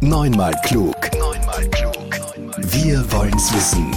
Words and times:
Neunmal 0.00 0.54
klug. 0.64 0.94
Neunmal 1.18 1.68
klug. 1.70 1.96
Wir 2.56 3.04
wollen's 3.10 3.52
wissen. 3.52 3.90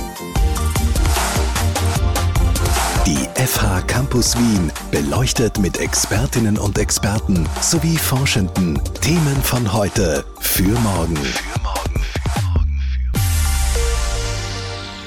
Die 3.06 3.28
FH 3.40 3.82
Campus 3.82 4.36
Wien 4.36 4.72
beleuchtet 4.90 5.60
mit 5.60 5.80
Expertinnen 5.80 6.58
und 6.58 6.80
Experten 6.80 7.48
sowie 7.62 7.98
Forschenden 7.98 8.82
Themen 9.02 9.36
von 9.44 9.72
heute 9.74 10.26
für 10.40 10.72
morgen. 10.80 11.20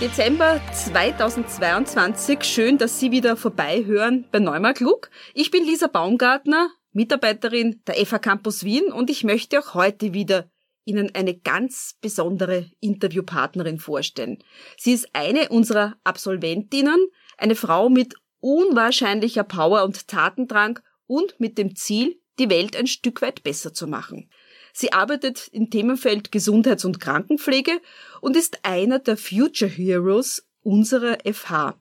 Dezember 0.01 0.61
2022. 0.73 2.45
Schön, 2.45 2.79
dass 2.79 3.01
Sie 3.01 3.11
wieder 3.11 3.37
vorbeihören 3.37 4.27
bei 4.31 4.39
Neumar 4.39 4.75
Klug. 4.75 5.11
Ich 5.35 5.51
bin 5.51 5.65
Lisa 5.65 5.89
Baumgartner, 5.89 6.69
Mitarbeiterin 6.93 7.83
der 7.89 7.97
FH 7.97 8.21
Campus 8.21 8.63
Wien 8.63 8.93
und 8.93 9.11
ich 9.11 9.25
möchte 9.25 9.59
auch 9.59 9.75
heute 9.75 10.15
wieder 10.15 10.49
Ihnen 10.85 11.15
eine 11.15 11.35
ganz 11.35 11.97
besondere 12.01 12.71
Interviewpartnerin 12.81 13.79
vorstellen. 13.79 14.39
Sie 14.77 14.93
ist 14.93 15.09
eine 15.13 15.49
unserer 15.49 15.97
Absolventinnen, 16.05 17.07
eine 17.39 17.55
Frau 17.55 17.89
mit 17.89 18.15
unwahrscheinlicher 18.41 19.45
Power 19.45 19.85
und 19.85 20.09
Tatendrang 20.09 20.81
und 21.07 21.39
mit 21.41 21.59
dem 21.59 21.77
Ziel, 21.77 22.21
die 22.39 22.51
Welt 22.51 22.77
ein 22.77 22.87
Stück 22.87 23.23
weit 23.23 23.43
besser 23.43 23.73
zu 23.73 23.87
machen. 23.87 24.29
Sie 24.73 24.93
arbeitet 24.93 25.49
im 25.53 25.71
Themenfeld 25.71 26.33
Gesundheits- 26.33 26.85
und 26.85 27.01
Krankenpflege 27.01 27.81
und 28.21 28.37
ist 28.37 28.59
einer 28.65 28.99
der 28.99 29.17
Future 29.17 29.71
Heroes 29.71 30.47
unserer 30.63 31.19
FH. 31.25 31.75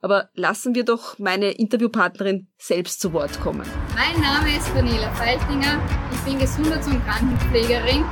Aber 0.00 0.30
lassen 0.34 0.76
wir 0.76 0.84
doch 0.84 1.18
meine 1.18 1.50
Interviewpartnerin 1.50 2.46
selbst 2.56 3.00
zu 3.00 3.12
Wort 3.12 3.40
kommen. 3.40 3.66
Mein 3.94 4.20
Name 4.22 4.56
ist 4.56 4.68
Daniela 4.68 5.12
Feitinger. 5.14 5.82
Ich 6.12 6.20
bin 6.20 6.38
Gesundheits- 6.38 6.86
und 6.86 7.04
Krankenpflegerin 7.04 8.04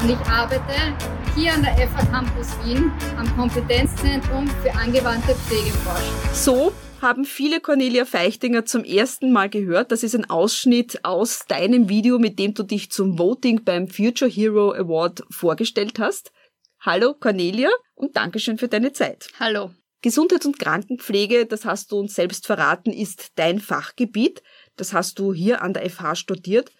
und 0.00 0.10
ich 0.10 0.26
arbeite 0.26 0.96
hier 1.34 1.52
an 1.52 1.62
der 1.62 1.76
FH 1.76 2.06
Campus 2.10 2.48
Wien 2.64 2.92
am 3.16 3.36
Kompetenzzentrum 3.36 4.46
für 4.62 4.72
angewandte 4.74 5.34
Pflegeforschung. 5.34 6.14
So 6.32 6.72
haben 7.00 7.24
viele 7.24 7.60
Cornelia 7.60 8.04
Feichtinger 8.04 8.64
zum 8.64 8.84
ersten 8.84 9.32
Mal 9.32 9.50
gehört. 9.50 9.92
Das 9.92 10.02
ist 10.02 10.14
ein 10.14 10.28
Ausschnitt 10.30 11.04
aus 11.04 11.46
deinem 11.46 11.88
Video, 11.88 12.18
mit 12.18 12.38
dem 12.38 12.54
du 12.54 12.62
dich 12.62 12.90
zum 12.90 13.18
Voting 13.18 13.64
beim 13.64 13.88
Future 13.88 14.30
Hero 14.30 14.72
Award 14.72 15.24
vorgestellt 15.30 15.98
hast. 15.98 16.32
Hallo 16.80 17.14
Cornelia 17.14 17.70
und 17.94 18.16
Dankeschön 18.16 18.58
für 18.58 18.68
deine 18.68 18.92
Zeit. 18.92 19.28
Hallo. 19.38 19.70
Gesundheits- 20.02 20.44
und 20.44 20.58
Krankenpflege, 20.58 21.46
das 21.46 21.64
hast 21.64 21.90
du 21.90 21.98
uns 21.98 22.14
selbst 22.14 22.46
verraten, 22.46 22.92
ist 22.92 23.32
dein 23.36 23.58
Fachgebiet. 23.58 24.42
Das 24.76 24.92
hast 24.92 25.18
du 25.18 25.32
hier 25.32 25.62
an 25.62 25.72
der 25.72 25.88
FH 25.88 26.16
studiert. 26.16 26.70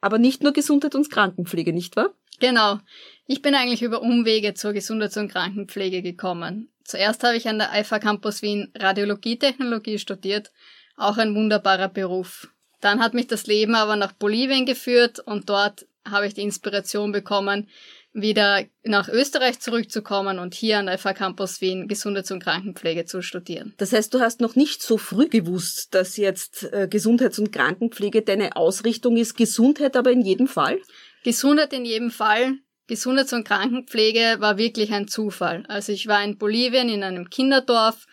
Aber 0.00 0.18
nicht 0.18 0.44
nur 0.44 0.52
Gesundheit 0.52 0.94
und 0.94 1.10
Krankenpflege, 1.10 1.72
nicht 1.72 1.96
wahr? 1.96 2.14
Genau. 2.38 2.78
Ich 3.26 3.42
bin 3.42 3.54
eigentlich 3.54 3.82
über 3.82 4.00
Umwege 4.00 4.54
zur 4.54 4.72
Gesundheits- 4.72 5.16
und 5.16 5.30
Krankenpflege 5.30 6.02
gekommen. 6.02 6.70
Zuerst 6.84 7.22
habe 7.22 7.36
ich 7.36 7.48
an 7.48 7.58
der 7.58 7.70
IFA 7.78 7.98
Campus 7.98 8.40
Wien 8.40 8.72
Radiologietechnologie 8.74 9.98
studiert, 9.98 10.50
auch 10.96 11.18
ein 11.18 11.34
wunderbarer 11.34 11.88
Beruf. 11.88 12.48
Dann 12.80 13.00
hat 13.00 13.12
mich 13.12 13.26
das 13.26 13.46
Leben 13.46 13.74
aber 13.74 13.96
nach 13.96 14.12
Bolivien 14.12 14.64
geführt 14.64 15.20
und 15.20 15.50
dort 15.50 15.86
habe 16.10 16.26
ich 16.26 16.34
die 16.34 16.42
Inspiration 16.42 17.12
bekommen, 17.12 17.68
wieder 18.14 18.64
nach 18.84 19.08
Österreich 19.08 19.60
zurückzukommen 19.60 20.38
und 20.38 20.54
hier 20.54 20.78
an 20.78 20.86
der 20.86 20.98
FH 20.98 21.12
Campus 21.12 21.60
Wien 21.60 21.88
Gesundheits- 21.88 22.30
und 22.30 22.42
Krankenpflege 22.42 23.04
zu 23.04 23.20
studieren. 23.20 23.74
Das 23.76 23.92
heißt, 23.92 24.12
du 24.14 24.20
hast 24.20 24.40
noch 24.40 24.56
nicht 24.56 24.82
so 24.82 24.96
früh 24.96 25.28
gewusst, 25.28 25.94
dass 25.94 26.16
jetzt 26.16 26.64
äh, 26.72 26.88
Gesundheits- 26.88 27.38
und 27.38 27.52
Krankenpflege 27.52 28.22
deine 28.22 28.56
Ausrichtung 28.56 29.16
ist, 29.16 29.36
Gesundheit 29.36 29.96
aber 29.96 30.10
in 30.10 30.22
jedem 30.22 30.48
Fall? 30.48 30.80
Gesundheit 31.24 31.72
in 31.72 31.84
jedem 31.84 32.10
Fall. 32.10 32.58
Gesundheits- 32.86 33.32
und 33.32 33.46
Krankenpflege 33.46 34.36
war 34.38 34.56
wirklich 34.56 34.92
ein 34.92 35.08
Zufall. 35.08 35.64
Also 35.68 35.92
ich 35.92 36.06
war 36.06 36.24
in 36.24 36.38
Bolivien 36.38 36.88
in 36.88 37.02
einem 37.02 37.28
Kinderdorf, 37.28 38.06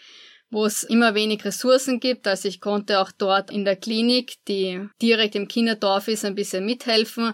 wo 0.50 0.66
es 0.66 0.84
immer 0.84 1.16
wenig 1.16 1.46
Ressourcen 1.46 2.00
gibt. 2.00 2.28
Also 2.28 2.48
ich 2.48 2.60
konnte 2.60 3.00
auch 3.00 3.12
dort 3.12 3.52
in 3.52 3.64
der 3.64 3.78
Klinik, 3.78 4.36
die 4.48 4.86
direkt 5.02 5.36
im 5.36 5.48
Kinderdorf 5.48 6.08
ist, 6.08 6.26
ein 6.26 6.36
bisschen 6.36 6.66
mithelfen. 6.66 7.34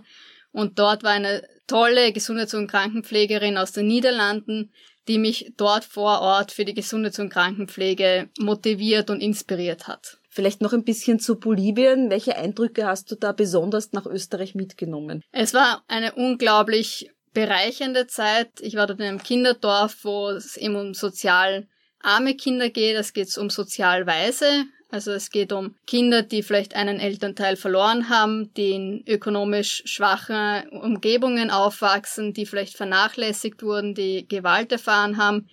Und 0.52 0.78
dort 0.78 1.04
war 1.04 1.12
eine 1.12 1.42
tolle 1.66 2.14
Gesundheits- 2.14 2.54
und 2.54 2.68
Krankenpflegerin 2.68 3.58
aus 3.58 3.72
den 3.72 3.88
Niederlanden, 3.88 4.72
die 5.08 5.18
mich 5.18 5.54
dort 5.58 5.84
vor 5.84 6.22
Ort 6.22 6.52
für 6.52 6.66
die 6.66 6.74
Gesundheits- 6.74 7.20
und 7.20 7.30
Krankenpflege 7.30 8.30
motiviert 8.40 9.10
und 9.10 9.22
inspiriert 9.22 9.88
hat. 9.88 10.21
Vielleicht 10.34 10.62
noch 10.62 10.72
ein 10.72 10.86
bisschen 10.86 11.20
zu 11.20 11.38
Bolivien. 11.38 12.10
Welche 12.10 12.38
Eindrücke 12.38 12.86
hast 12.86 13.12
du 13.12 13.16
da 13.16 13.34
besonders 13.34 13.92
nach 13.92 14.06
Österreich 14.06 14.56
mitgenommen? 14.56 15.24
Es 15.34 15.54
war 15.54 15.84
eine 15.90 16.14
unglaublich 16.14 17.12
bereichernde 17.34 18.08
Zeit. 18.08 18.50
Ich 18.62 18.76
war 18.76 18.88
dort 18.88 19.02
in 19.02 19.08
einem 19.08 19.22
Kinderdorf, 19.22 19.98
wo 20.04 20.30
es 20.30 20.56
eben 20.56 20.78
um 20.78 20.94
sozial 20.94 21.68
arme 22.00 22.36
Kinder 22.36 22.70
geht. 22.70 22.96
Es 22.96 23.12
geht 23.12 23.38
um 23.38 23.50
sozial 23.50 24.08
weise. 24.08 24.66
Also 24.90 25.12
es 25.12 25.32
geht 25.32 25.52
um 25.52 25.76
Kinder, 25.86 26.22
die 26.22 26.44
vielleicht 26.44 26.76
einen 26.76 27.00
Elternteil 27.00 27.58
verloren 27.58 28.08
haben, 28.08 28.54
die 28.56 28.72
in 28.72 29.04
ökonomisch 29.08 29.84
schwachen 29.86 30.68
Umgebungen 30.70 31.52
aufwachsen, 31.52 32.34
die 32.34 32.46
vielleicht 32.46 32.78
vernachlässigt 32.78 33.64
wurden, 33.64 33.96
die 33.96 34.28
Gewalt 34.28 34.72
erfahren 34.72 35.18
haben. 35.18 35.50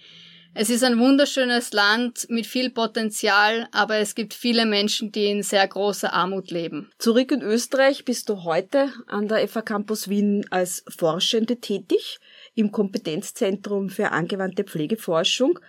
Es 0.54 0.70
ist 0.70 0.82
ein 0.82 0.98
wunderschönes 0.98 1.72
Land 1.72 2.26
mit 2.30 2.46
viel 2.46 2.70
Potenzial, 2.70 3.68
aber 3.70 3.96
es 3.98 4.14
gibt 4.14 4.34
viele 4.34 4.66
Menschen, 4.66 5.12
die 5.12 5.26
in 5.26 5.42
sehr 5.42 5.66
großer 5.66 6.12
Armut 6.12 6.50
leben. 6.50 6.90
Zurück 6.98 7.30
in 7.30 7.42
Österreich 7.42 8.04
bist 8.04 8.28
du 8.28 8.42
heute 8.44 8.92
an 9.06 9.28
der 9.28 9.46
FA 9.46 9.62
Campus 9.62 10.08
Wien 10.08 10.46
als 10.50 10.84
Forschende 10.88 11.60
tätig 11.60 12.18
im 12.54 12.72
Kompetenzzentrum 12.72 13.88
für 13.88 14.10
angewandte 14.10 14.64
Pflegeforschung. 14.64 15.60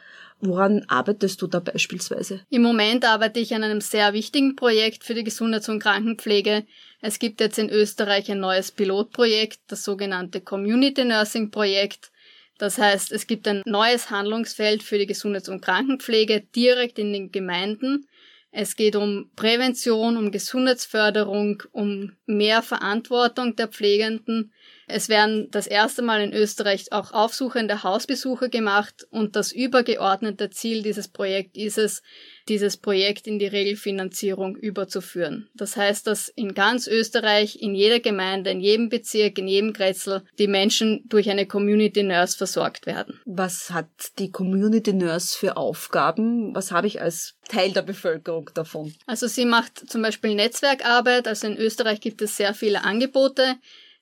Woran 0.41 0.85
arbeitest 0.87 1.41
du 1.41 1.47
da 1.47 1.59
beispielsweise? 1.59 2.41
Im 2.49 2.61
Moment 2.61 3.03
arbeite 3.03 3.41
ich 3.41 3.53
an 3.53 3.63
einem 3.63 3.81
sehr 3.81 4.13
wichtigen 4.13 4.55
Projekt 4.55 5.03
für 5.03 5.13
die 5.13 5.25
Gesundheits- 5.25 5.67
und 5.67 5.83
Krankenpflege. 5.83 6.65
Es 7.01 7.19
gibt 7.19 7.41
jetzt 7.41 7.59
in 7.59 7.69
Österreich 7.69 8.31
ein 8.31 8.39
neues 8.39 8.71
Pilotprojekt, 8.71 9.59
das 9.67 9.83
sogenannte 9.83 10.39
Community 10.39 11.03
Nursing 11.03 11.51
Projekt. 11.51 12.11
Das 12.59 12.77
heißt, 12.77 13.13
es 13.13 13.25
gibt 13.25 13.47
ein 13.47 13.63
neues 13.65 14.11
Handlungsfeld 14.11 14.83
für 14.83 14.99
die 14.99 15.07
Gesundheits- 15.07 15.47
und 15.47 15.61
Krankenpflege 15.61 16.41
direkt 16.53 16.99
in 16.99 17.13
den 17.13 17.31
Gemeinden. 17.31 18.05
Es 18.51 18.75
geht 18.75 18.97
um 18.97 19.31
Prävention, 19.37 20.17
um 20.17 20.29
Gesundheitsförderung, 20.29 21.63
um 21.71 22.11
mehr 22.25 22.61
Verantwortung 22.61 23.55
der 23.55 23.69
Pflegenden. 23.69 24.51
Es 24.89 25.07
werden 25.07 25.49
das 25.51 25.67
erste 25.67 26.01
Mal 26.01 26.21
in 26.21 26.33
Österreich 26.33 26.91
auch 26.91 27.11
aufsuchende 27.11 27.83
Hausbesuche 27.83 28.49
gemacht 28.49 29.07
und 29.11 29.35
das 29.35 29.51
übergeordnete 29.51 30.49
Ziel 30.49 30.81
dieses 30.81 31.07
Projekts 31.07 31.57
ist 31.57 31.77
es, 31.77 32.01
dieses 32.47 32.77
Projekt 32.77 33.27
in 33.27 33.37
die 33.37 33.45
Regelfinanzierung 33.45 34.55
überzuführen. 34.55 35.47
Das 35.53 35.77
heißt, 35.77 36.07
dass 36.07 36.27
in 36.29 36.55
ganz 36.55 36.87
Österreich, 36.87 37.61
in 37.61 37.75
jeder 37.75 37.99
Gemeinde, 37.99 38.49
in 38.49 38.59
jedem 38.59 38.89
Bezirk, 38.89 39.37
in 39.37 39.47
jedem 39.47 39.73
Grätzl 39.73 40.23
die 40.39 40.47
Menschen 40.47 41.03
durch 41.07 41.29
eine 41.29 41.45
Community 41.45 42.01
Nurse 42.01 42.35
versorgt 42.35 42.87
werden. 42.87 43.21
Was 43.25 43.69
hat 43.69 43.87
die 44.17 44.31
Community 44.31 44.93
Nurse 44.93 45.37
für 45.37 45.55
Aufgaben? 45.55 46.55
Was 46.55 46.71
habe 46.71 46.87
ich 46.87 46.99
als 46.99 47.35
Teil 47.47 47.71
der 47.71 47.83
Bevölkerung 47.83 48.49
davon? 48.55 48.95
Also 49.05 49.27
sie 49.27 49.45
macht 49.45 49.87
zum 49.87 50.01
Beispiel 50.01 50.33
Netzwerkarbeit. 50.33 51.27
Also 51.27 51.45
in 51.45 51.57
Österreich 51.57 52.01
gibt 52.01 52.23
es 52.23 52.37
sehr 52.37 52.55
viele 52.55 52.83
Angebote 52.83 53.57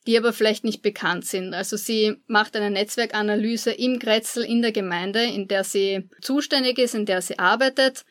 die 0.08 0.18
aber 0.18 0.34
vielleicht 0.34 0.64
nicht 0.64 0.82
bekannt 0.82 1.26
sind. 1.26 1.54
Also 1.54 1.78
sie 1.78 2.16
macht 2.28 2.56
eine 2.56 2.72
Netzwerkanalyse 2.72 3.72
im 3.72 4.00
Grätzl 4.00 4.42
in 4.42 4.62
der 4.62 4.72
Gemeinde, 4.72 5.22
in 5.24 5.48
der 5.48 5.64
sie 5.64 6.10
zuständig 6.22 6.80
ist, 6.80 6.96
in 6.96 7.06
der 7.06 7.22
sie 7.22 7.38
arbeitet 7.38 8.06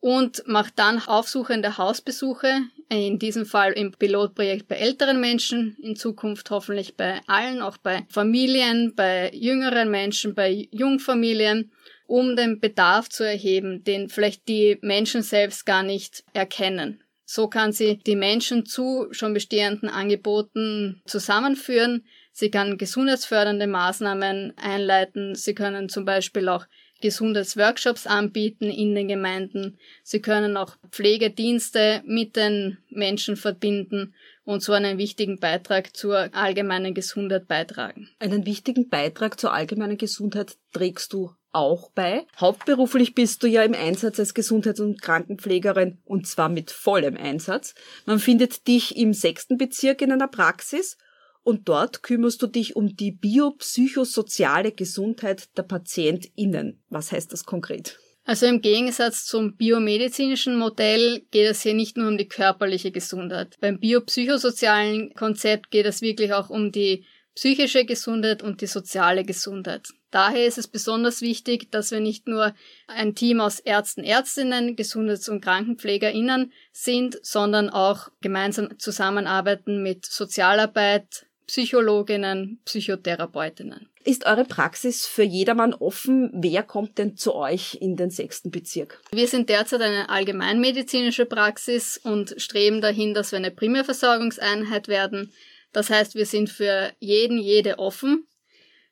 und 0.00 0.42
macht 0.48 0.80
dann 0.80 1.00
aufsuchende 1.00 1.78
Hausbesuche, 1.78 2.62
in 2.88 3.18
diesem 3.20 3.46
Fall 3.46 3.72
im 3.72 3.92
Pilotprojekt 3.92 4.66
bei 4.66 4.76
älteren 4.76 5.20
Menschen, 5.20 5.76
in 5.80 5.94
Zukunft 5.94 6.50
hoffentlich 6.50 6.96
bei 6.96 7.20
allen, 7.28 7.62
auch 7.62 7.76
bei 7.76 8.04
Familien, 8.08 8.94
bei 8.96 9.30
jüngeren 9.32 9.90
Menschen, 9.90 10.34
bei 10.34 10.68
Jungfamilien, 10.72 11.70
um 12.06 12.34
den 12.34 12.60
Bedarf 12.60 13.08
zu 13.10 13.24
erheben, 13.24 13.84
den 13.84 14.08
vielleicht 14.08 14.48
die 14.48 14.78
Menschen 14.82 15.22
selbst 15.22 15.64
gar 15.66 15.84
nicht 15.84 16.24
erkennen. 16.32 17.02
So 17.34 17.48
kann 17.48 17.72
sie 17.72 17.96
die 17.96 18.14
Menschen 18.14 18.66
zu 18.66 19.08
schon 19.10 19.32
bestehenden 19.32 19.88
Angeboten 19.88 21.00
zusammenführen. 21.06 22.04
Sie 22.30 22.50
kann 22.50 22.76
gesundheitsfördernde 22.76 23.66
Maßnahmen 23.66 24.52
einleiten. 24.58 25.34
Sie 25.34 25.54
können 25.54 25.88
zum 25.88 26.04
Beispiel 26.04 26.50
auch 26.50 26.66
Gesundheitsworkshops 27.00 28.06
anbieten 28.06 28.66
in 28.66 28.94
den 28.94 29.08
Gemeinden. 29.08 29.78
Sie 30.02 30.20
können 30.20 30.58
auch 30.58 30.76
Pflegedienste 30.90 32.02
mit 32.04 32.36
den 32.36 32.76
Menschen 32.90 33.36
verbinden 33.36 34.14
und 34.44 34.62
so 34.62 34.74
einen 34.74 34.98
wichtigen 34.98 35.40
Beitrag 35.40 35.96
zur 35.96 36.28
allgemeinen 36.34 36.92
Gesundheit 36.92 37.48
beitragen. 37.48 38.10
Einen 38.18 38.44
wichtigen 38.44 38.90
Beitrag 38.90 39.40
zur 39.40 39.54
allgemeinen 39.54 39.96
Gesundheit 39.96 40.58
trägst 40.74 41.14
du 41.14 41.30
auch 41.52 41.90
bei. 41.90 42.26
Hauptberuflich 42.38 43.14
bist 43.14 43.42
du 43.42 43.46
ja 43.46 43.62
im 43.62 43.74
Einsatz 43.74 44.18
als 44.18 44.34
Gesundheits- 44.34 44.80
und 44.80 45.00
Krankenpflegerin 45.00 45.98
und 46.04 46.26
zwar 46.26 46.48
mit 46.48 46.70
vollem 46.70 47.16
Einsatz. 47.16 47.74
Man 48.06 48.18
findet 48.18 48.66
dich 48.66 48.96
im 48.96 49.12
sechsten 49.12 49.58
Bezirk 49.58 50.02
in 50.02 50.12
einer 50.12 50.28
Praxis 50.28 50.96
und 51.42 51.68
dort 51.68 52.02
kümmerst 52.02 52.42
du 52.42 52.46
dich 52.46 52.76
um 52.76 52.96
die 52.96 53.12
biopsychosoziale 53.12 54.72
Gesundheit 54.72 55.56
der 55.56 55.64
PatientInnen. 55.64 56.82
Was 56.88 57.12
heißt 57.12 57.32
das 57.32 57.44
konkret? 57.44 57.98
Also 58.24 58.46
im 58.46 58.60
Gegensatz 58.60 59.24
zum 59.24 59.56
biomedizinischen 59.56 60.56
Modell 60.56 61.22
geht 61.32 61.50
es 61.50 61.62
hier 61.62 61.74
nicht 61.74 61.96
nur 61.96 62.06
um 62.06 62.16
die 62.16 62.28
körperliche 62.28 62.92
Gesundheit. 62.92 63.56
Beim 63.60 63.80
biopsychosozialen 63.80 65.12
Konzept 65.14 65.72
geht 65.72 65.86
es 65.86 66.02
wirklich 66.02 66.32
auch 66.32 66.48
um 66.48 66.70
die 66.70 67.04
psychische 67.34 67.84
Gesundheit 67.84 68.42
und 68.42 68.60
die 68.60 68.66
soziale 68.66 69.24
Gesundheit. 69.24 69.88
Daher 70.10 70.46
ist 70.46 70.58
es 70.58 70.68
besonders 70.68 71.22
wichtig, 71.22 71.70
dass 71.70 71.90
wir 71.90 72.00
nicht 72.00 72.28
nur 72.28 72.54
ein 72.86 73.14
Team 73.14 73.40
aus 73.40 73.60
Ärzten, 73.60 74.04
Ärztinnen, 74.04 74.76
Gesundheits- 74.76 75.28
und 75.28 75.40
KrankenpflegerInnen 75.40 76.52
sind, 76.70 77.18
sondern 77.22 77.70
auch 77.70 78.10
gemeinsam 78.20 78.78
zusammenarbeiten 78.78 79.82
mit 79.82 80.04
Sozialarbeit, 80.04 81.26
Psychologinnen, 81.46 82.60
Psychotherapeutinnen. 82.66 83.88
Ist 84.04 84.26
eure 84.26 84.44
Praxis 84.44 85.06
für 85.06 85.22
jedermann 85.22 85.74
offen? 85.74 86.30
Wer 86.34 86.62
kommt 86.62 86.98
denn 86.98 87.16
zu 87.16 87.34
euch 87.34 87.78
in 87.80 87.96
den 87.96 88.10
sechsten 88.10 88.50
Bezirk? 88.50 89.00
Wir 89.12 89.28
sind 89.28 89.48
derzeit 89.48 89.80
eine 89.80 90.08
allgemeinmedizinische 90.08 91.24
Praxis 91.24 92.00
und 92.02 92.34
streben 92.36 92.80
dahin, 92.80 93.14
dass 93.14 93.32
wir 93.32 93.38
eine 93.38 93.52
Primärversorgungseinheit 93.52 94.88
werden. 94.88 95.32
Das 95.72 95.90
heißt, 95.90 96.14
wir 96.14 96.26
sind 96.26 96.50
für 96.50 96.92
jeden, 97.00 97.38
jede 97.38 97.78
offen. 97.78 98.26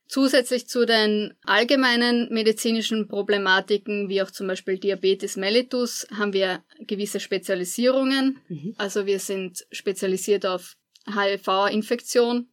Zusätzlich 0.09 0.67
zu 0.67 0.87
den 0.87 1.35
allgemeinen 1.45 2.33
medizinischen 2.33 3.07
Problematiken, 3.07 4.09
wie 4.09 4.23
auch 4.23 4.31
zum 4.33 4.49
Beispiel 4.49 4.77
Diabetes 4.77 5.37
mellitus, 5.37 6.05
haben 6.11 6.33
wir 6.33 6.65
gewisse 6.81 7.21
Spezialisierungen. 7.21 8.41
Mhm. 8.49 8.75
Also 8.77 9.07
wir 9.07 9.21
sind 9.21 9.65
spezialisiert 9.71 10.47
auf 10.47 10.77
HIV-Infektion, 11.07 12.49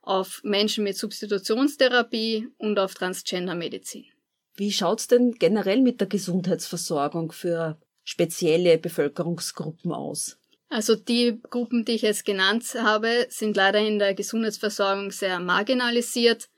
auf 0.00 0.40
Menschen 0.44 0.84
mit 0.84 0.96
Substitutionstherapie 0.96 2.48
und 2.56 2.78
auf 2.78 2.94
Transgender-Medizin. 2.94 4.06
Wie 4.56 4.72
schaut's 4.72 5.08
denn 5.08 5.32
generell 5.32 5.82
mit 5.82 6.00
der 6.00 6.06
Gesundheitsversorgung 6.06 7.32
für 7.32 7.78
spezielle 8.04 8.78
Bevölkerungsgruppen 8.78 9.92
aus? 9.92 10.38
Also 10.74 10.96
die 10.96 11.40
Gruppen, 11.50 11.84
die 11.84 11.92
ich 11.92 12.02
jetzt 12.02 12.24
genannt 12.24 12.64
habe, 12.76 13.28
sind 13.28 13.56
leider 13.56 13.78
in 13.78 14.00
der 14.00 14.12
Gesundheitsversorgung 14.12 15.12
sehr 15.12 15.38
marginalisiert. 15.38 16.48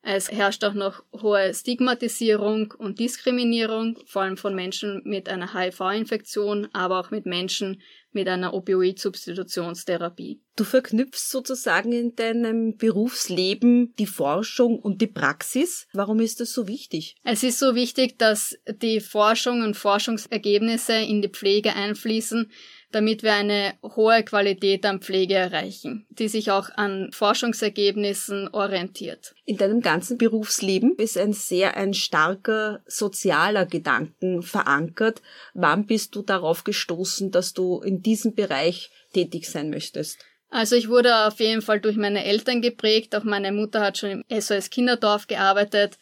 Es 0.00 0.30
herrscht 0.30 0.64
auch 0.64 0.72
noch 0.72 1.02
hohe 1.12 1.52
Stigmatisierung 1.52 2.72
und 2.78 2.98
Diskriminierung, 2.98 3.98
vor 4.06 4.22
allem 4.22 4.38
von 4.38 4.54
Menschen 4.54 5.02
mit 5.04 5.28
einer 5.28 5.52
HIV-Infektion, 5.52 6.68
aber 6.72 6.98
auch 6.98 7.10
mit 7.10 7.26
Menschen 7.26 7.82
mit 8.12 8.26
einer 8.26 8.54
Opioid-Substitutionstherapie. 8.54 10.40
Du 10.56 10.64
verknüpfst 10.64 11.30
sozusagen 11.30 11.92
in 11.92 12.16
deinem 12.16 12.76
Berufsleben 12.78 13.94
die 13.98 14.06
Forschung 14.06 14.78
und 14.78 15.02
die 15.02 15.08
Praxis. 15.08 15.86
Warum 15.92 16.20
ist 16.20 16.40
das 16.40 16.52
so 16.52 16.66
wichtig? 16.66 17.16
Es 17.22 17.42
ist 17.42 17.58
so 17.58 17.74
wichtig, 17.74 18.18
dass 18.18 18.56
die 18.66 19.00
Forschung 19.00 19.62
und 19.62 19.76
Forschungsergebnisse 19.76 20.94
in 20.94 21.20
die 21.20 21.28
Pflege 21.28 21.74
einfließen, 21.74 22.50
damit 22.90 23.22
wir 23.22 23.34
eine 23.34 23.74
hohe 23.82 24.22
Qualität 24.22 24.86
an 24.86 25.00
Pflege 25.00 25.34
erreichen, 25.34 26.06
die 26.08 26.28
sich 26.28 26.50
auch 26.50 26.70
an 26.70 27.10
Forschungsergebnissen 27.12 28.48
orientiert. 28.48 29.34
In 29.44 29.58
deinem 29.58 29.80
ganzen 29.80 30.16
Berufsleben 30.16 30.94
ist 30.96 31.18
ein 31.18 31.32
sehr 31.32 31.76
ein 31.76 31.92
starker 31.94 32.80
sozialer 32.86 33.66
Gedanken 33.66 34.42
verankert. 34.42 35.20
Wann 35.54 35.86
bist 35.86 36.14
du 36.14 36.22
darauf 36.22 36.64
gestoßen, 36.64 37.30
dass 37.30 37.52
du 37.52 37.80
in 37.80 38.02
diesem 38.02 38.34
Bereich 38.34 38.90
tätig 39.12 39.48
sein 39.48 39.70
möchtest? 39.70 40.18
Also 40.50 40.76
ich 40.76 40.88
wurde 40.88 41.26
auf 41.26 41.40
jeden 41.40 41.60
Fall 41.60 41.80
durch 41.80 41.96
meine 41.96 42.24
Eltern 42.24 42.62
geprägt. 42.62 43.14
Auch 43.14 43.24
meine 43.24 43.52
Mutter 43.52 43.80
hat 43.80 43.98
schon 43.98 44.24
im 44.28 44.40
SOS 44.40 44.70
Kinderdorf 44.70 45.26
gearbeitet. 45.26 45.98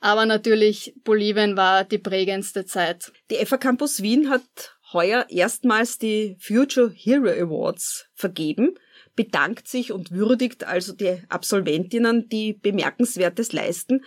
Aber 0.00 0.26
natürlich 0.26 0.94
Bolivien 1.02 1.56
war 1.56 1.82
die 1.82 1.98
prägendste 1.98 2.64
Zeit. 2.64 3.10
Die 3.30 3.44
FA 3.44 3.56
Campus 3.56 4.02
Wien 4.02 4.30
hat 4.30 4.77
heuer 4.92 5.26
erstmals 5.28 5.98
die 5.98 6.36
Future 6.40 6.90
Hero 6.94 7.28
Awards 7.28 8.06
vergeben, 8.14 8.78
bedankt 9.16 9.68
sich 9.68 9.92
und 9.92 10.12
würdigt 10.12 10.64
also 10.64 10.92
die 10.92 11.22
Absolventinnen, 11.28 12.28
die 12.28 12.54
Bemerkenswertes 12.54 13.52
leisten. 13.52 14.04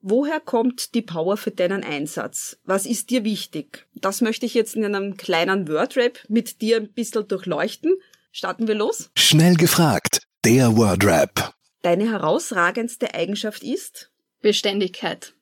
Woher 0.00 0.40
kommt 0.40 0.94
die 0.94 1.02
Power 1.02 1.36
für 1.36 1.50
deinen 1.50 1.82
Einsatz? 1.82 2.58
Was 2.64 2.86
ist 2.86 3.10
dir 3.10 3.24
wichtig? 3.24 3.86
Das 3.94 4.20
möchte 4.20 4.46
ich 4.46 4.54
jetzt 4.54 4.76
in 4.76 4.84
einem 4.84 5.16
kleinen 5.16 5.66
Wordrap 5.68 6.20
mit 6.28 6.60
dir 6.60 6.76
ein 6.76 6.92
bisschen 6.92 7.26
durchleuchten. 7.26 7.92
Starten 8.30 8.68
wir 8.68 8.74
los? 8.74 9.10
Schnell 9.16 9.56
gefragt, 9.56 10.22
der 10.44 10.76
Wordrap. 10.76 11.54
Deine 11.82 12.10
herausragendste 12.10 13.14
Eigenschaft 13.14 13.64
ist? 13.64 14.10
Beständigkeit. 14.42 15.34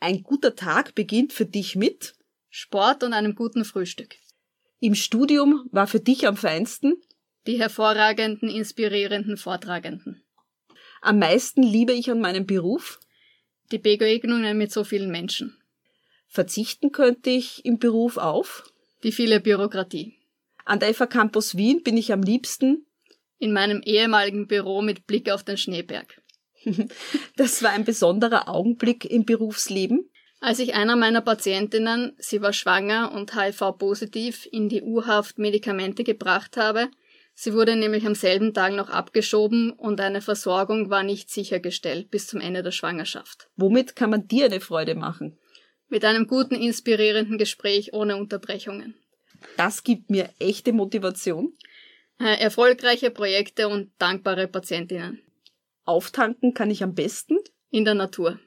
Ein 0.00 0.22
guter 0.22 0.56
Tag 0.56 0.94
beginnt 0.94 1.32
für 1.32 1.46
dich 1.46 1.76
mit? 1.76 2.14
Sport 2.50 3.02
und 3.02 3.12
einem 3.12 3.34
guten 3.34 3.64
Frühstück. 3.64 4.16
Im 4.80 4.94
Studium 4.94 5.68
war 5.70 5.86
für 5.86 6.00
dich 6.00 6.26
am 6.26 6.36
feinsten? 6.36 6.94
Die 7.46 7.58
hervorragenden, 7.58 8.48
inspirierenden 8.48 9.36
Vortragenden. 9.36 10.22
Am 11.00 11.18
meisten 11.18 11.62
liebe 11.62 11.92
ich 11.92 12.10
an 12.10 12.20
meinem 12.20 12.46
Beruf? 12.46 12.98
Die 13.70 13.78
Begegnungen 13.78 14.56
mit 14.56 14.72
so 14.72 14.84
vielen 14.84 15.10
Menschen. 15.10 15.56
Verzichten 16.26 16.92
könnte 16.92 17.30
ich 17.30 17.64
im 17.64 17.78
Beruf 17.78 18.16
auf? 18.16 18.64
Die 19.02 19.12
viele 19.12 19.40
Bürokratie. 19.40 20.14
An 20.64 20.80
der 20.80 20.94
FA 20.94 21.06
Campus 21.06 21.56
Wien 21.56 21.82
bin 21.82 21.96
ich 21.96 22.12
am 22.12 22.22
liebsten? 22.22 22.86
In 23.38 23.52
meinem 23.52 23.82
ehemaligen 23.82 24.46
Büro 24.46 24.82
mit 24.82 25.06
Blick 25.06 25.30
auf 25.30 25.44
den 25.44 25.56
Schneeberg. 25.56 26.20
das 27.36 27.62
war 27.62 27.70
ein 27.70 27.84
besonderer 27.84 28.48
Augenblick 28.48 29.04
im 29.04 29.24
Berufsleben? 29.24 30.10
Als 30.40 30.60
ich 30.60 30.74
einer 30.74 30.94
meiner 30.94 31.20
Patientinnen, 31.20 32.14
sie 32.18 32.40
war 32.42 32.52
schwanger 32.52 33.12
und 33.12 33.34
HIV-positiv, 33.34 34.48
in 34.50 34.68
die 34.68 34.82
U-Haft 34.82 35.38
Medikamente 35.38 36.04
gebracht 36.04 36.56
habe, 36.56 36.88
sie 37.34 37.54
wurde 37.54 37.74
nämlich 37.74 38.06
am 38.06 38.14
selben 38.14 38.54
Tag 38.54 38.72
noch 38.74 38.88
abgeschoben 38.88 39.72
und 39.72 40.00
eine 40.00 40.20
Versorgung 40.20 40.90
war 40.90 41.02
nicht 41.02 41.30
sichergestellt 41.30 42.10
bis 42.10 42.28
zum 42.28 42.40
Ende 42.40 42.62
der 42.62 42.70
Schwangerschaft. 42.70 43.48
Womit 43.56 43.96
kann 43.96 44.10
man 44.10 44.28
dir 44.28 44.46
eine 44.46 44.60
Freude 44.60 44.94
machen? 44.94 45.36
Mit 45.88 46.04
einem 46.04 46.28
guten, 46.28 46.54
inspirierenden 46.54 47.38
Gespräch 47.38 47.92
ohne 47.92 48.16
Unterbrechungen. 48.16 48.94
Das 49.56 49.82
gibt 49.82 50.10
mir 50.10 50.30
echte 50.38 50.72
Motivation. 50.72 51.52
Äh, 52.20 52.40
erfolgreiche 52.40 53.10
Projekte 53.10 53.68
und 53.68 53.90
dankbare 53.98 54.48
Patientinnen. 54.48 55.20
Auftanken 55.84 56.54
kann 56.54 56.70
ich 56.70 56.82
am 56.82 56.94
besten? 56.94 57.38
In 57.70 57.84
der 57.84 57.94
Natur. 57.94 58.38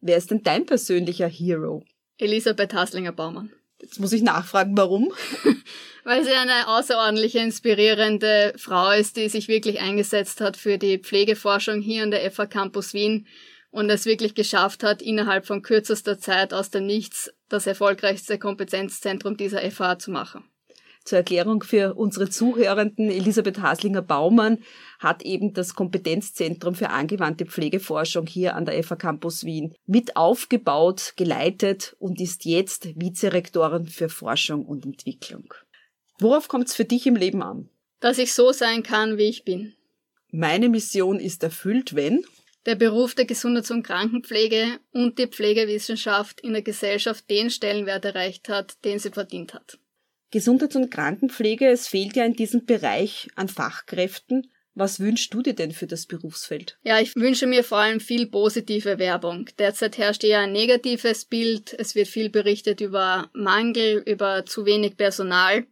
Wer 0.00 0.16
ist 0.16 0.30
denn 0.30 0.42
dein 0.42 0.66
persönlicher 0.66 1.28
Hero? 1.28 1.84
Elisabeth 2.18 2.74
Haslinger-Baumann. 2.74 3.52
Jetzt 3.80 4.00
muss 4.00 4.12
ich 4.12 4.22
nachfragen, 4.22 4.76
warum? 4.76 5.12
Weil 6.04 6.24
sie 6.24 6.32
eine 6.32 6.68
außerordentliche, 6.68 7.38
inspirierende 7.38 8.54
Frau 8.56 8.90
ist, 8.90 9.16
die 9.16 9.28
sich 9.28 9.46
wirklich 9.46 9.80
eingesetzt 9.80 10.40
hat 10.40 10.56
für 10.56 10.78
die 10.78 10.98
Pflegeforschung 10.98 11.80
hier 11.80 12.02
an 12.02 12.10
der 12.10 12.28
FA 12.30 12.46
Campus 12.46 12.92
Wien 12.92 13.26
und 13.70 13.90
es 13.90 14.06
wirklich 14.06 14.34
geschafft 14.34 14.82
hat, 14.82 15.02
innerhalb 15.02 15.46
von 15.46 15.62
kürzester 15.62 16.18
Zeit 16.18 16.54
aus 16.54 16.70
dem 16.70 16.86
Nichts 16.86 17.32
das 17.48 17.66
erfolgreichste 17.66 18.38
Kompetenzzentrum 18.38 19.36
dieser 19.36 19.68
FA 19.70 19.98
zu 19.98 20.10
machen. 20.10 20.44
Zur 21.08 21.16
Erklärung 21.16 21.62
für 21.62 21.94
unsere 21.94 22.28
Zuhörenden, 22.28 23.08
Elisabeth 23.10 23.62
Haslinger-Baumann 23.62 24.58
hat 24.98 25.22
eben 25.22 25.54
das 25.54 25.74
Kompetenzzentrum 25.74 26.74
für 26.74 26.90
angewandte 26.90 27.46
Pflegeforschung 27.46 28.26
hier 28.26 28.54
an 28.54 28.66
der 28.66 28.84
FA 28.84 28.94
Campus 28.94 29.42
Wien 29.42 29.74
mit 29.86 30.16
aufgebaut, 30.18 31.14
geleitet 31.16 31.96
und 31.98 32.20
ist 32.20 32.44
jetzt 32.44 32.90
Vizerektorin 32.94 33.86
für 33.86 34.10
Forschung 34.10 34.66
und 34.66 34.84
Entwicklung. 34.84 35.54
Worauf 36.18 36.48
kommt 36.48 36.68
es 36.68 36.74
für 36.74 36.84
dich 36.84 37.06
im 37.06 37.16
Leben 37.16 37.42
an? 37.42 37.70
Dass 38.00 38.18
ich 38.18 38.34
so 38.34 38.52
sein 38.52 38.82
kann, 38.82 39.16
wie 39.16 39.30
ich 39.30 39.44
bin. 39.44 39.72
Meine 40.30 40.68
Mission 40.68 41.20
ist 41.20 41.42
erfüllt, 41.42 41.94
wenn 41.94 42.22
der 42.66 42.74
Beruf 42.74 43.14
der 43.14 43.24
Gesundheits- 43.24 43.70
und 43.70 43.82
Krankenpflege 43.82 44.78
und 44.92 45.18
die 45.18 45.26
Pflegewissenschaft 45.26 46.42
in 46.42 46.52
der 46.52 46.60
Gesellschaft 46.60 47.30
den 47.30 47.48
Stellenwert 47.48 48.04
erreicht 48.04 48.50
hat, 48.50 48.84
den 48.84 48.98
sie 48.98 49.10
verdient 49.10 49.54
hat. 49.54 49.78
Gesundheits- 50.30 50.76
und 50.76 50.90
Krankenpflege, 50.90 51.68
es 51.68 51.88
fehlt 51.88 52.16
ja 52.16 52.24
in 52.24 52.34
diesem 52.34 52.66
Bereich 52.66 53.28
an 53.34 53.48
Fachkräften. 53.48 54.50
Was 54.74 55.00
wünschst 55.00 55.34
du 55.34 55.42
dir 55.42 55.54
denn 55.54 55.72
für 55.72 55.88
das 55.88 56.06
Berufsfeld? 56.06 56.78
Ja, 56.84 57.00
ich 57.00 57.16
wünsche 57.16 57.48
mir 57.48 57.64
vor 57.64 57.78
allem 57.78 57.98
viel 57.98 58.28
positive 58.28 59.00
Werbung. 59.00 59.48
Derzeit 59.58 59.98
herrscht 59.98 60.22
eher 60.22 60.40
ein 60.40 60.52
negatives 60.52 61.24
Bild. 61.24 61.74
Es 61.76 61.96
wird 61.96 62.06
viel 62.06 62.30
berichtet 62.30 62.80
über 62.80 63.28
Mangel, 63.32 64.02
über 64.06 64.46
zu 64.46 64.66
wenig 64.66 64.96
Personal. 64.96 65.66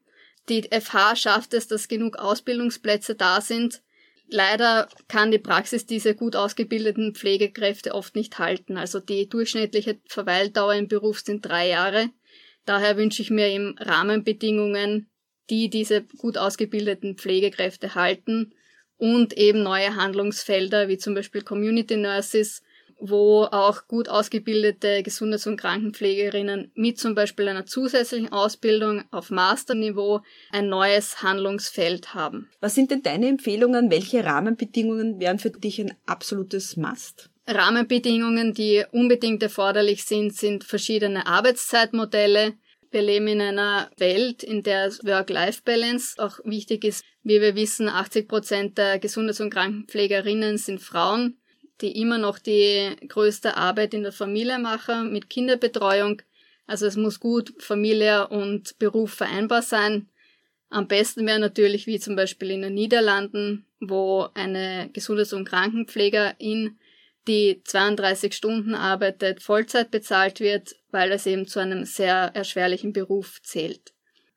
Die 0.48 0.62
FH 0.62 1.14
schafft 1.16 1.54
es, 1.54 1.68
dass 1.68 1.86
genug 1.86 2.16
Ausbildungsplätze 2.16 3.14
da 3.14 3.40
sind. 3.40 3.82
Leider 4.28 4.88
kann 5.06 5.30
die 5.30 5.38
Praxis 5.38 5.86
diese 5.86 6.16
gut 6.16 6.34
ausgebildeten 6.34 7.14
Pflegekräfte 7.14 7.94
oft 7.94 8.16
nicht 8.16 8.38
halten. 8.40 8.76
Also 8.76 8.98
die 8.98 9.28
durchschnittliche 9.28 10.00
Verweildauer 10.08 10.74
im 10.74 10.88
Beruf 10.88 11.20
sind 11.20 11.46
drei 11.46 11.68
Jahre. 11.68 12.10
Daher 12.66 12.96
wünsche 12.96 13.22
ich 13.22 13.30
mir 13.30 13.48
eben 13.48 13.76
Rahmenbedingungen, 13.78 15.08
die 15.48 15.70
diese 15.70 16.02
gut 16.18 16.36
ausgebildeten 16.36 17.16
Pflegekräfte 17.16 17.94
halten 17.94 18.52
und 18.98 19.32
eben 19.34 19.62
neue 19.62 19.96
Handlungsfelder 19.96 20.88
wie 20.88 20.98
zum 20.98 21.14
Beispiel 21.14 21.42
Community 21.42 21.96
Nurses, 21.96 22.62
wo 22.98 23.44
auch 23.44 23.86
gut 23.88 24.08
ausgebildete 24.08 25.02
Gesundheits- 25.02 25.46
und 25.46 25.58
Krankenpflegerinnen 25.58 26.72
mit 26.74 26.98
zum 26.98 27.14
Beispiel 27.14 27.46
einer 27.48 27.66
zusätzlichen 27.66 28.32
Ausbildung 28.32 29.04
auf 29.10 29.30
Masterniveau 29.30 30.22
ein 30.50 30.68
neues 30.68 31.22
Handlungsfeld 31.22 32.14
haben. 32.14 32.48
Was 32.60 32.74
sind 32.74 32.90
denn 32.90 33.02
deine 33.02 33.28
Empfehlungen? 33.28 33.90
Welche 33.90 34.24
Rahmenbedingungen 34.24 35.20
wären 35.20 35.38
für 35.38 35.50
dich 35.50 35.80
ein 35.80 35.94
absolutes 36.06 36.76
Must? 36.76 37.30
Rahmenbedingungen, 37.46 38.54
die 38.54 38.84
unbedingt 38.90 39.42
erforderlich 39.42 40.04
sind, 40.04 40.34
sind 40.34 40.64
verschiedene 40.64 41.26
Arbeitszeitmodelle. 41.26 42.54
Wir 42.90 43.02
leben 43.02 43.28
in 43.28 43.40
einer 43.40 43.90
Welt, 43.98 44.42
in 44.42 44.62
der 44.62 44.90
Work-Life-Balance 45.02 46.22
auch 46.22 46.38
wichtig 46.44 46.84
ist. 46.84 47.04
Wie 47.22 47.40
wir 47.40 47.54
wissen, 47.54 47.88
80 47.88 48.28
Prozent 48.28 48.78
der 48.78 48.98
Gesundheits- 48.98 49.40
und 49.40 49.50
Krankenpflegerinnen 49.50 50.58
sind 50.58 50.80
Frauen 50.80 51.38
die 51.80 52.00
immer 52.00 52.18
noch 52.18 52.38
die 52.38 52.96
größte 53.08 53.56
Arbeit 53.56 53.94
in 53.94 54.02
der 54.02 54.12
Familie 54.12 54.58
machen 54.58 55.12
mit 55.12 55.28
Kinderbetreuung. 55.28 56.22
Also 56.66 56.86
es 56.86 56.96
muss 56.96 57.20
gut 57.20 57.54
Familie 57.58 58.28
und 58.28 58.78
Beruf 58.78 59.12
vereinbar 59.14 59.62
sein. 59.62 60.08
Am 60.68 60.88
besten 60.88 61.26
wäre 61.26 61.38
natürlich 61.38 61.86
wie 61.86 62.00
zum 62.00 62.16
Beispiel 62.16 62.50
in 62.50 62.62
den 62.62 62.74
Niederlanden, 62.74 63.66
wo 63.78 64.28
eine 64.34 64.90
Gesundheits- 64.92 65.32
und 65.32 65.48
Krankenpflegerin, 65.48 66.78
die 67.26 67.62
32 67.64 68.34
Stunden 68.34 68.74
arbeitet, 68.74 69.42
Vollzeit 69.42 69.90
bezahlt 69.90 70.40
wird, 70.40 70.76
weil 70.90 71.12
es 71.12 71.26
eben 71.26 71.46
zu 71.46 71.60
einem 71.60 71.84
sehr 71.84 72.30
erschwerlichen 72.34 72.92
Beruf 72.92 73.40
zählt. 73.42 73.92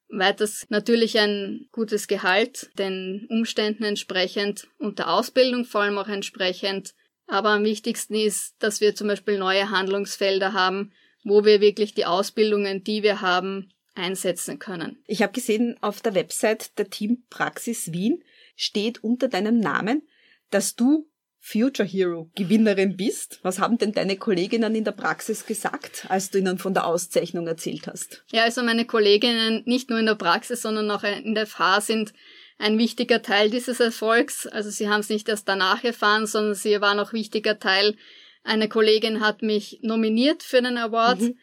Weiters 0.10 0.65
natürlich 0.69 1.19
ein 1.19 1.67
gutes 1.72 2.08
Gehalt, 2.08 2.72
den 2.77 3.27
Umständen 3.29 3.84
entsprechend 3.84 4.67
und 4.79 4.98
der 4.98 5.12
Ausbildung 5.12 5.65
vor 5.65 5.81
allem 5.81 5.98
auch 5.98 6.08
entsprechend 6.08 6.96
aber 7.29 7.50
am 7.50 7.63
wichtigsten 7.63 8.15
ist, 8.15 8.55
dass 8.60 8.81
wir 8.81 8.96
zum 8.96 9.08
Beispiel 9.08 9.38
neue 9.38 9.69
Handlungsfelder 9.69 10.53
haben, 10.53 10.91
wo 11.24 11.46
wir 11.46 11.62
wirklich 11.62 11.93
die 11.93 12.05
Ausbildungen, 12.05 12.84
die 12.84 13.03
wir 13.03 13.22
haben, 13.22 13.72
einsetzen 13.93 14.60
können. 14.60 15.03
Ich 15.05 15.22
habe 15.22 15.34
gesehen, 15.34 15.77
auf 15.81 16.01
der 16.01 16.15
Website 16.15 16.77
der 16.79 16.89
Team 16.89 17.24
Praxis 17.29 17.91
Wien 17.91 18.24
steht 18.55 19.03
unter 19.03 19.27
deinem 19.27 19.60
Namen, 19.60 20.08
dass 20.50 20.75
du 20.75 21.08
Future 21.41 21.88
Hero 21.88 22.29
Gewinnerin 22.36 22.98
bist. 22.98 23.39
Was 23.43 23.60
haben 23.60 23.77
denn 23.77 23.93
deine 23.93 24.17
Kolleginnen 24.17 24.75
in 24.75 24.84
der 24.84 24.91
Praxis 24.91 25.46
gesagt, 25.46 26.05
als 26.10 26.29
du 26.31 26.38
ihnen 26.38 26.58
von 26.58 26.74
der 26.74 26.86
Auszeichnung 26.86 27.48
erzählt 27.48 27.88
hast? 27.88 28.24
Ja, 28.31 28.43
also 28.43 28.62
meine 28.62 28.86
Kolleginnen 28.86 29.63
nicht 29.65 29.89
nur 29.89 30.00
in 30.00 30.05
der 30.05 30.15
Praxis, 30.15 30.62
sondern 30.62 30.91
auch 30.91 31.03
in 31.03 31.36
der 31.36 31.48
FH 31.48 31.81
sind 31.81 32.13
ein 32.58 32.77
wichtiger 32.77 33.22
Teil 33.22 33.50
dieses 33.50 33.79
Erfolgs. 33.79 34.46
Also 34.46 34.69
sie 34.69 34.89
haben 34.89 35.00
es 35.00 35.10
nicht 35.10 35.29
erst 35.29 35.48
danach 35.48 35.84
erfahren, 35.84 36.27
sondern 36.27 36.55
sie 36.55 36.79
waren 36.81 37.00
auch 37.00 37.13
wichtiger 37.13 37.58
Teil. 37.58 37.96
Eine 38.43 38.67
Kollegin 38.67 39.22
hat 39.22 39.41
mich 39.41 39.79
nominiert 39.81 40.43
für 40.43 40.62
den 40.62 40.77
Award. 40.77 41.22
Mhm. 41.22 41.39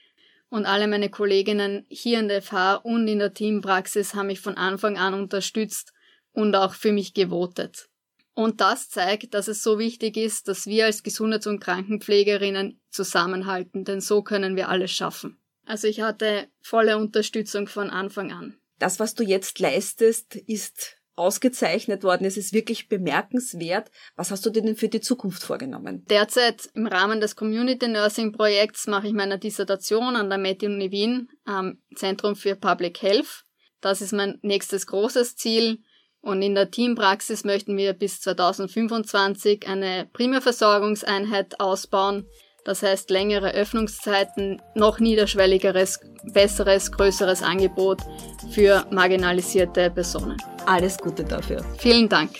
Und 0.48 0.66
alle 0.66 0.86
meine 0.86 1.10
Kolleginnen 1.10 1.86
hier 1.88 2.20
in 2.20 2.28
der 2.28 2.40
FH 2.40 2.76
und 2.76 3.08
in 3.08 3.18
der 3.18 3.34
Teampraxis 3.34 4.14
haben 4.14 4.28
mich 4.28 4.40
von 4.40 4.56
Anfang 4.56 4.96
an 4.96 5.14
unterstützt 5.14 5.92
und 6.32 6.54
auch 6.54 6.74
für 6.74 6.92
mich 6.92 7.14
gewotet. 7.14 7.88
Und 8.36 8.60
das 8.60 8.90
zeigt, 8.90 9.32
dass 9.32 9.48
es 9.48 9.62
so 9.62 9.78
wichtig 9.78 10.18
ist, 10.18 10.46
dass 10.46 10.66
wir 10.66 10.84
als 10.84 11.02
Gesundheits- 11.02 11.46
und 11.46 11.58
Krankenpflegerinnen 11.58 12.78
zusammenhalten, 12.90 13.84
denn 13.84 14.02
so 14.02 14.22
können 14.22 14.56
wir 14.56 14.68
alles 14.68 14.92
schaffen. 14.92 15.40
Also 15.64 15.88
ich 15.88 16.02
hatte 16.02 16.48
volle 16.60 16.98
Unterstützung 16.98 17.66
von 17.66 17.88
Anfang 17.88 18.32
an. 18.32 18.58
Das, 18.78 19.00
was 19.00 19.14
du 19.14 19.24
jetzt 19.24 19.58
leistest, 19.58 20.36
ist 20.36 20.98
ausgezeichnet 21.14 22.04
worden. 22.04 22.26
Es 22.26 22.36
ist 22.36 22.52
wirklich 22.52 22.88
bemerkenswert. 22.88 23.90
Was 24.16 24.30
hast 24.30 24.44
du 24.44 24.50
dir 24.50 24.60
denn 24.60 24.76
für 24.76 24.90
die 24.90 25.00
Zukunft 25.00 25.42
vorgenommen? 25.42 26.04
Derzeit 26.10 26.68
im 26.74 26.86
Rahmen 26.86 27.22
des 27.22 27.36
Community 27.36 27.88
Nursing 27.88 28.32
Projekts 28.32 28.86
mache 28.86 29.06
ich 29.06 29.14
meine 29.14 29.38
Dissertation 29.38 30.14
an 30.14 30.28
der 30.28 30.38
METI 30.38 30.66
Uni 30.66 30.92
Wien 30.92 31.30
am 31.46 31.78
Zentrum 31.94 32.36
für 32.36 32.54
Public 32.54 33.00
Health. 33.00 33.44
Das 33.80 34.02
ist 34.02 34.12
mein 34.12 34.38
nächstes 34.42 34.86
großes 34.86 35.36
Ziel. 35.36 35.78
Und 36.26 36.42
in 36.42 36.56
der 36.56 36.72
Teampraxis 36.72 37.44
möchten 37.44 37.76
wir 37.76 37.92
bis 37.92 38.20
2025 38.20 39.68
eine 39.68 40.08
Primärversorgungseinheit 40.12 41.60
ausbauen, 41.60 42.26
das 42.64 42.82
heißt 42.82 43.10
längere 43.10 43.52
Öffnungszeiten, 43.52 44.60
noch 44.74 44.98
niederschwelligeres, 44.98 46.00
besseres, 46.24 46.90
größeres 46.90 47.44
Angebot 47.44 48.02
für 48.50 48.84
marginalisierte 48.90 49.88
Personen. 49.88 50.36
Alles 50.66 50.98
Gute 50.98 51.22
dafür. 51.22 51.64
Vielen 51.78 52.08
Dank. 52.08 52.30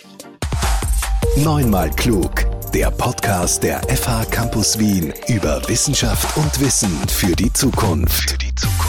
Neunmal 1.37 1.89
klug. 1.91 2.31
Der 2.73 2.91
Podcast 2.91 3.63
der 3.63 3.79
FH 3.83 4.25
Campus 4.25 4.77
Wien 4.77 5.13
über 5.29 5.61
Wissenschaft 5.69 6.35
und 6.35 6.59
Wissen 6.59 6.91
für 7.07 7.33
die 7.37 7.53
Zukunft. 7.53 8.31
Für 8.31 8.37
die 8.37 8.53
Zukunft. 8.53 8.86